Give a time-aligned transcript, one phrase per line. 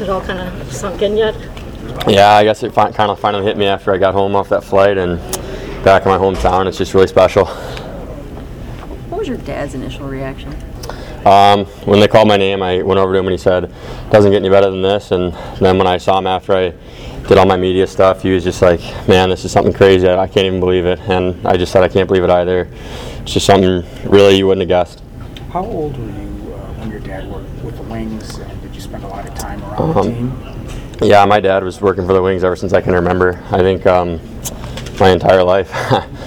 [0.00, 1.34] It all kind of sunk in yet?
[2.08, 4.48] Yeah, I guess it fi- kind of finally hit me after I got home off
[4.48, 5.18] that flight and
[5.84, 6.66] back in my hometown.
[6.66, 7.46] It's just really special.
[9.08, 10.54] What was your dad's initial reaction?
[11.24, 13.72] Um, when they called my name, I went over to him and he said,
[14.10, 16.72] "Doesn't get any better than this." And then when I saw him after I
[17.28, 20.08] did all my media stuff, he was just like, "Man, this is something crazy.
[20.08, 22.68] I I can't even believe it." And I just said, "I can't believe it either."
[23.22, 25.00] It's just something really you wouldn't have guessed.
[25.52, 28.80] How old were you uh, when your dad worked with the Wings, and did you
[28.80, 30.02] spend a lot of time around Um, the
[30.98, 31.08] team?
[31.10, 33.42] Yeah, my dad was working for the Wings ever since I can remember.
[33.50, 34.20] I think um,
[35.00, 35.72] my entire life.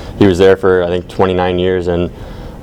[0.19, 2.11] he was there for I think 29 years, and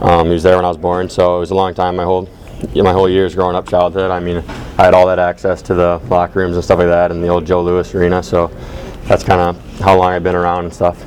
[0.01, 1.09] um, he was there when I was born.
[1.09, 1.97] So it was a long time.
[1.97, 2.29] My whole
[2.73, 4.11] yeah, my whole years growing up, childhood.
[4.11, 4.39] I mean,
[4.79, 7.29] I had all that access to the locker rooms and stuff like that, and the
[7.29, 8.23] old Joe Louis Arena.
[8.23, 8.49] So
[9.05, 11.03] that's kind of how long I've been around and stuff.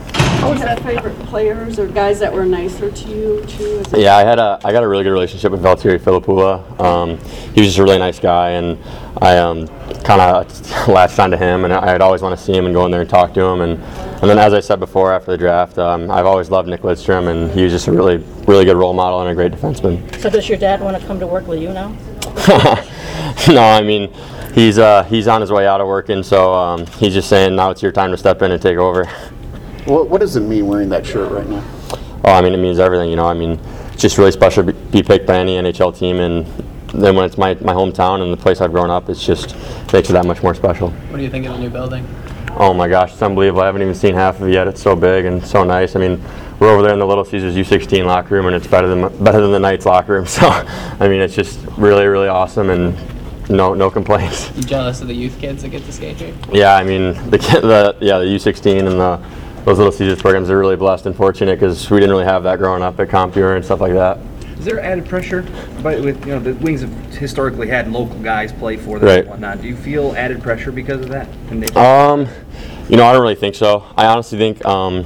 [0.45, 3.83] Always had favorite players or guys that were nicer to you too?
[3.95, 6.79] Yeah, I had a I got a really good relationship with Valtteri Filppula.
[6.79, 7.17] Um,
[7.53, 8.77] he was just a really nice guy, and
[9.23, 9.67] I um,
[10.03, 12.91] kind of latched onto him, and I'd always want to see him and go in
[12.91, 13.61] there and talk to him.
[13.61, 13.81] And,
[14.21, 17.27] and then, as I said before, after the draft, um, I've always loved Nick Lidstrom,
[17.27, 20.21] and he was just a really really good role model and a great defenseman.
[20.21, 21.89] So does your dad want to come to work with you now?
[23.47, 24.13] no, I mean.
[24.53, 27.71] He's uh, he's on his way out of working, so um, he's just saying now
[27.71, 29.05] it's your time to step in and take over.
[29.85, 31.63] What, what does it mean wearing that shirt right now?
[32.23, 33.27] Oh, I mean, it means everything, you know.
[33.27, 33.59] I mean,
[33.93, 36.47] it's just really special to be picked by any NHL team, and
[36.87, 39.55] then when it's my, my hometown and the place I've grown up, it's just
[39.93, 40.89] makes it that much more special.
[40.89, 42.07] What do you think of the new building?
[42.57, 43.61] Oh my gosh, it's unbelievable.
[43.61, 44.67] I haven't even seen half of it yet.
[44.67, 45.95] It's so big and so nice.
[45.95, 46.23] I mean,
[46.59, 49.41] we're over there in the Little Caesars U16 locker room, and it's better than better
[49.41, 50.25] than the Knights locker room.
[50.35, 52.97] So, I mean, it's just really really awesome, and
[53.49, 54.51] no no complaints.
[54.55, 56.33] You jealous of the youth kids that get to skate here?
[56.51, 60.57] Yeah, I mean, the the yeah the U16 and the those Little Caesars programs are
[60.57, 63.65] really blessed and fortunate because we didn't really have that growing up at Compuware and
[63.65, 64.19] stuff like that.
[64.57, 65.41] Is there added pressure?
[65.83, 69.19] But with you know the Wings have historically had local guys play for them Right.
[69.19, 69.61] and whatnot.
[69.61, 71.27] Do you feel added pressure because of that?
[71.75, 72.27] Um,
[72.89, 73.83] you know, I don't really think so.
[73.97, 75.05] I honestly think um,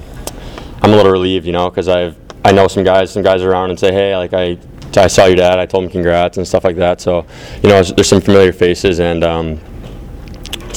[0.82, 2.16] I'm a little relieved, you know, because I've
[2.46, 4.58] I know some guys, some guys around and say, hey, like I,
[4.96, 5.60] I saw your dad.
[5.60, 7.02] I told him congrats and stuff like that.
[7.02, 7.26] So,
[7.62, 9.60] you know, there's, there's some familiar faces, and um,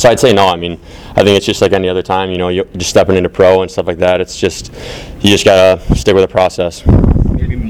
[0.02, 0.48] so I'd say no.
[0.48, 0.80] I mean,
[1.10, 2.32] I think it's just like any other time.
[2.32, 4.20] You know, you just stepping into pro and stuff like that.
[4.20, 4.72] It's just
[5.20, 6.82] you just gotta stick with the process.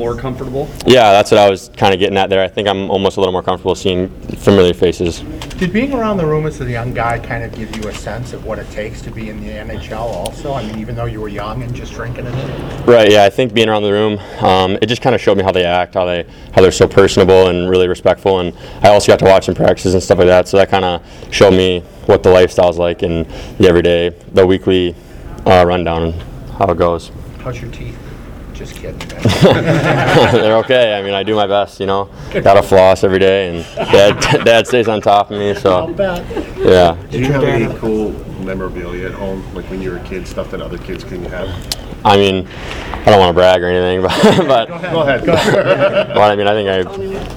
[0.03, 0.69] Maybe more comfortable.
[0.87, 2.43] Yeah, that's what I was kind of getting at there.
[2.43, 5.21] I think I'm almost a little more comfortable seeing familiar faces.
[5.59, 8.33] Did being around the room as a young guy kind of give you a sense
[8.33, 10.53] of what it takes to be in the NHL also?
[10.53, 12.87] I mean, even though you were young and just drinking it in?
[12.87, 13.11] Right.
[13.11, 13.25] Yeah.
[13.25, 15.65] I think being around the room, um, it just kind of showed me how they
[15.65, 18.41] act, how they how they're so personable and really respectful.
[18.41, 20.49] And I also got to watch them practices and stuff like that.
[20.49, 23.27] So that kind of showed me what the lifestyle's like and
[23.59, 24.97] the everyday, the weekly
[25.47, 27.11] uh, rundown and how it goes.
[27.39, 28.12] How's your teeth?
[28.55, 28.99] Just kidding.
[29.43, 30.95] they're okay.
[30.99, 31.81] I mean, I do my best.
[31.81, 35.55] You know, got to floss every day, and dad dad stays on top of me.
[35.55, 35.89] So
[36.59, 36.97] yeah.
[37.11, 40.51] Did you have any cool memorabilia at home, like when you were a kid, stuff
[40.51, 41.49] that other kids couldn't have?
[42.05, 42.49] I mean,
[42.91, 44.03] I don't want to brag or anything,
[44.47, 45.25] but but Go ahead.
[45.25, 46.09] Go ahead.
[46.09, 46.85] Well, I mean, I think I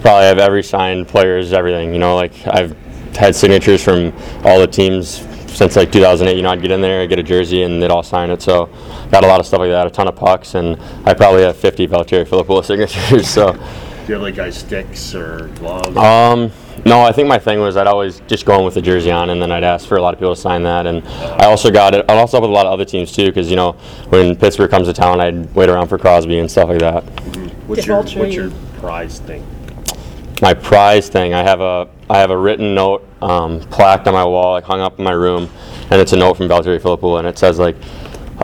[0.01, 1.93] probably have every signed player's everything.
[1.93, 2.75] You know, like I've
[3.15, 6.35] had signatures from all the teams since like 2008.
[6.35, 8.41] You know, I'd get in there, I'd get a jersey, and they'd all sign it.
[8.41, 8.67] So,
[9.11, 9.87] got a lot of stuff like that.
[9.87, 13.27] A ton of pucks, and I probably have 50 Valtteri Filppula signatures.
[13.29, 13.59] So, Do
[14.07, 15.95] you have like guys sticks or gloves?
[15.97, 16.51] um,
[16.85, 19.29] no, I think my thing was I'd always just go in with the jersey on,
[19.31, 20.85] and then I'd ask for a lot of people to sign that.
[20.85, 22.05] And I also got it.
[22.09, 23.71] I also with a lot of other teams too, because you know,
[24.09, 27.01] when Pittsburgh comes to town, I'd wait around for Crosby and stuff like that.
[27.65, 29.43] what's your what's your prize thing?
[30.45, 31.33] My prize thing.
[31.33, 34.79] I have a I have a written note um, plaqued on my wall, like hung
[34.79, 35.49] up in my room,
[35.89, 37.75] and it's a note from Valtteri Filppula, and it says like,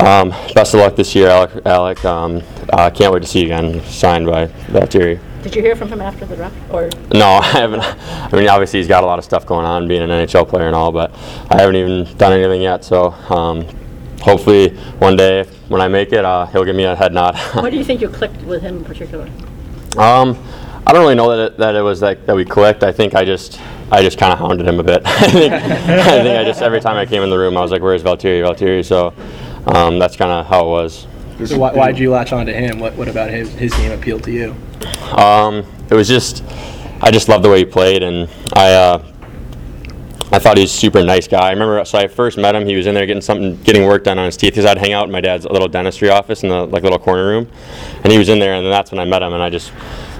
[0.01, 1.63] um, "Best of luck this year, Alec.
[1.63, 2.41] Alec um,
[2.73, 5.19] uh, can't wait to see you again." Signed by Valtteri.
[5.43, 6.55] Did you hear from him after the draft?
[6.71, 7.83] Or No, I haven't.
[7.83, 10.65] I mean, obviously he's got a lot of stuff going on, being an NHL player
[10.65, 11.13] and all, but
[11.51, 12.83] I haven't even done anything yet.
[12.83, 13.67] So um,
[14.21, 17.37] hopefully one day when I make it, uh, he'll give me a head nod.
[17.53, 19.29] why do you think you clicked with him in particular?
[19.99, 20.35] Um,
[20.85, 22.83] I don't really know that it, that it was like that we clicked.
[22.83, 23.59] I think I just
[23.91, 25.01] I just kind of hounded him a bit.
[25.05, 27.71] I think I think I just every time I came in the room, I was
[27.71, 28.41] like, "Where's Valtteri?
[28.41, 29.13] Valtteri?" So
[29.67, 31.07] um, that's kind of how it was.
[31.45, 32.79] So why, why'd you latch on to him?
[32.79, 34.55] What, what about his, his game appealed to you?
[35.17, 36.43] Um, it was just
[37.01, 39.05] I just loved the way he played, and I uh,
[40.31, 41.47] I thought he was a super nice guy.
[41.47, 42.65] I remember so I first met him.
[42.65, 44.93] He was in there getting something, getting work done on his teeth because I'd hang
[44.93, 47.49] out in my dad's little dentistry office in the like little corner room,
[48.03, 49.71] and he was in there, and then that's when I met him, and I just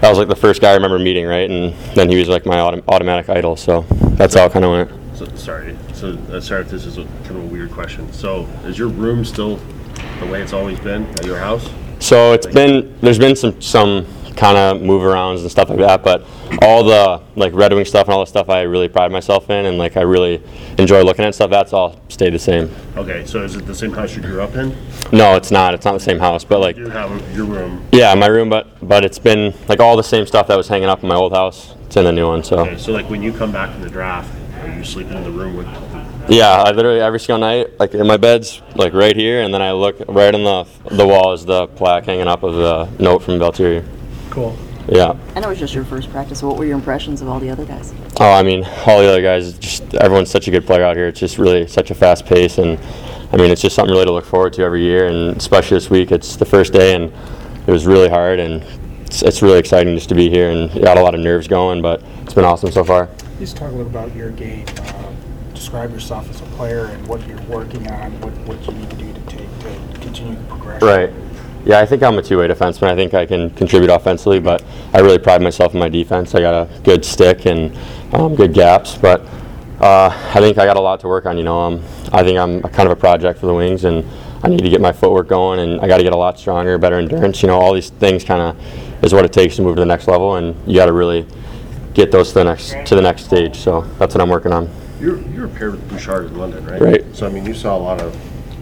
[0.01, 1.50] that was like the first guy I remember meeting, right?
[1.50, 3.56] And then he was like my autom- automatic idol.
[3.56, 3.81] So
[4.15, 5.18] that's how it kind of went.
[5.18, 5.77] So, sorry.
[5.94, 8.12] So uh, sorry if this is a, kind of a weird question.
[8.12, 9.59] So is your room still
[10.19, 11.69] the way it's always been at your house?
[12.00, 16.04] So it's been there's been some some kind of move arounds and stuff like that.
[16.04, 16.24] But
[16.62, 19.66] all the like Red Wing stuff and all the stuff I really pride myself in,
[19.66, 20.42] and like I really
[20.78, 21.50] enjoy looking at stuff.
[21.50, 22.74] That's all stayed the same.
[22.98, 24.75] Okay, so is it the same house you grew up in?
[25.12, 25.74] No, it's not.
[25.74, 27.86] It's not the same house, but like You have your room.
[27.92, 28.50] yeah, my room.
[28.50, 31.16] But but it's been like all the same stuff that was hanging up in my
[31.16, 31.75] old house.
[31.86, 32.44] It's in the new one.
[32.44, 35.24] So Okay, so like when you come back from the draft, are you sleeping in
[35.24, 35.68] the room with?
[36.30, 39.62] yeah, I literally every single night like in my bed's like right here, and then
[39.62, 43.24] I look right on the the wall is the plaque hanging up of the note
[43.24, 43.83] from Valtteri.
[44.31, 44.57] Cool.
[44.88, 45.16] Yeah.
[45.36, 47.50] And it was just your first practice, so what were your impressions of all the
[47.50, 47.94] other guys?
[48.19, 51.07] Oh, I mean, all the other guys, just everyone's such a good player out here.
[51.07, 52.80] It's just really such a fast pace, and
[53.31, 55.07] I mean, it's just something really to look forward to every year.
[55.07, 57.13] And especially this week, it's the first day, and
[57.68, 58.63] it was really hard, and
[59.06, 60.50] it's, it's really exciting just to be here.
[60.50, 63.07] And got a lot of nerves going, but it's been awesome so far.
[63.38, 64.66] Just talk a little about your game.
[64.78, 65.12] Uh,
[65.54, 68.95] describe yourself as a player and what you're working on, what, what you need to
[68.95, 70.88] do to take to continue the progression.
[70.88, 71.31] Right.
[71.65, 72.87] Yeah, I think I'm a two-way defenseman.
[72.87, 74.63] I think I can contribute offensively, but
[74.93, 76.33] I really pride myself in my defense.
[76.33, 77.77] I got a good stick and
[78.13, 79.21] um, good gaps, but
[79.79, 81.37] uh, I think I got a lot to work on.
[81.37, 84.03] You know, um, I think I'm a kind of a project for the Wings, and
[84.43, 86.77] I need to get my footwork going, and I got to get a lot stronger,
[86.79, 87.43] better endurance.
[87.43, 89.85] You know, all these things kind of is what it takes to move to the
[89.85, 91.27] next level, and you got to really
[91.93, 93.57] get those to the next to the next stage.
[93.57, 94.67] So that's what I'm working on.
[94.99, 96.81] You're you're paired with Bouchard in London, right?
[96.81, 97.15] Right.
[97.15, 98.17] So I mean, you saw a lot of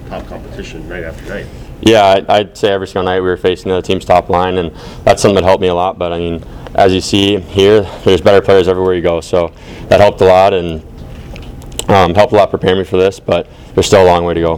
[0.10, 1.48] top competition night after night.
[1.82, 4.72] Yeah, I'd, say every single night we were facing the other team's top line, and
[5.04, 5.98] that's something that helped me a lot.
[5.98, 6.44] But I mean,
[6.76, 9.54] as you see here, there's better players everywhere you go, so
[9.88, 10.82] that helped a lot and
[11.88, 13.20] um, helped a lot prepare me for this.
[13.20, 14.58] But there's still a long way to go.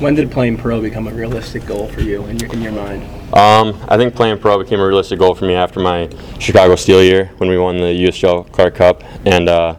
[0.00, 3.02] When did playing pro become a realistic goal for you in your, in your mind?
[3.34, 6.08] Um, I think playing pro became a realistic goal for me after my
[6.38, 9.76] Chicago Steel year when we won the USHL Clark Cup, and uh,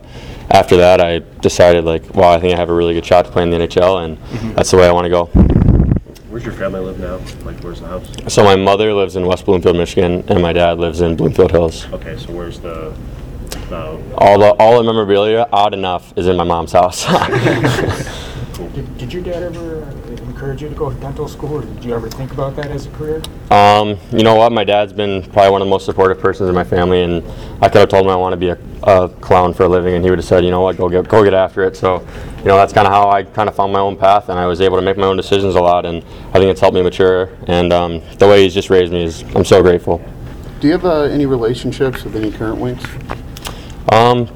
[0.49, 3.31] after that, I decided like, wow, I think I have a really good shot to
[3.31, 5.54] play in the NHL, and that's the way I want to go.
[6.35, 7.15] Where's your family live now?
[7.45, 8.11] Like, where's the house?
[8.27, 11.85] So my mother lives in West Bloomfield, Michigan, and my dad lives in Bloomfield Hills.
[11.93, 12.93] Okay, so where's the?
[13.71, 17.05] Uh, All the all the memorabilia, odd enough, is in my mom's house.
[18.73, 19.91] Did, did your dad ever uh,
[20.35, 22.87] encourage you to go to dental school, or did you ever think about that as
[22.87, 23.21] a career?
[23.51, 24.51] um, you know what?
[24.51, 27.23] My dad's been probably one of the most supportive persons in my family, and
[27.61, 29.95] I could have told him I want to be a, a clown for a living,
[29.95, 31.77] and he would have said, you know what, go get go get after it.
[31.77, 32.05] So,
[32.39, 34.45] you know, that's kind of how I kind of found my own path, and I
[34.45, 36.81] was able to make my own decisions a lot, and I think it's helped me
[36.81, 37.29] mature.
[37.47, 40.03] And um, the way he's just raised me is, I'm so grateful.
[40.59, 42.83] Do you have uh, any relationships with any current Wings?
[43.93, 44.27] Um,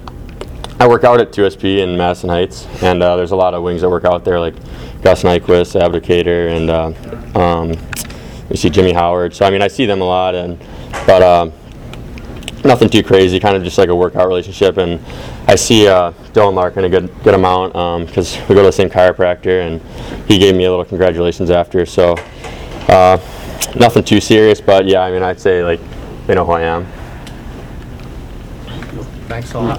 [0.79, 3.81] I work out at 2SP in Madison Heights, and uh, there's a lot of wings
[3.81, 4.55] that work out there, like
[5.01, 7.69] Gus Nyquist, Abdelkader, and uh, um,
[8.49, 9.33] you see Jimmy Howard.
[9.33, 10.59] So I mean, I see them a lot, and
[11.05, 11.53] but um,
[12.63, 13.39] nothing too crazy.
[13.39, 14.99] Kind of just like a workout relationship, and
[15.47, 17.73] I see uh, Dylan Larkin a good good amount
[18.07, 19.81] because we go to the same chiropractor, and
[20.27, 21.85] he gave me a little congratulations after.
[21.85, 22.15] So
[22.89, 23.17] uh,
[23.75, 25.79] nothing too serious, but yeah, I mean, I'd say like
[26.27, 26.85] they know who I am.
[29.27, 29.77] Thanks a lot.